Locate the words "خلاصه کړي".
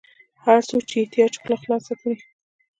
1.61-2.17